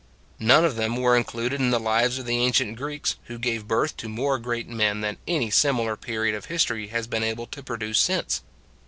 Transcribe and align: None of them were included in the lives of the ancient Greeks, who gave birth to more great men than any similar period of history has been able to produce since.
None 0.39 0.65
of 0.65 0.77
them 0.77 0.95
were 0.95 1.15
included 1.15 1.61
in 1.61 1.69
the 1.69 1.79
lives 1.79 2.17
of 2.17 2.25
the 2.25 2.37
ancient 2.43 2.75
Greeks, 2.75 3.17
who 3.25 3.37
gave 3.37 3.67
birth 3.67 3.95
to 3.97 4.09
more 4.09 4.39
great 4.39 4.67
men 4.67 5.01
than 5.01 5.17
any 5.27 5.51
similar 5.51 5.95
period 5.95 6.33
of 6.33 6.45
history 6.45 6.87
has 6.87 7.05
been 7.05 7.21
able 7.23 7.45
to 7.45 7.61
produce 7.61 7.99
since. 7.99 8.41